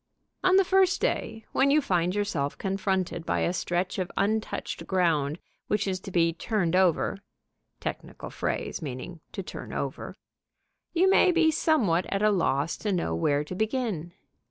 [0.43, 5.37] On the first day, when you find yourself confronted by a stretch of untouched ground
[5.67, 7.19] which is to be turned over
[7.79, 10.17] (technical phrase, meaning to "turn over"),
[10.91, 14.13] you may be somewhat at a loss to know where to begin.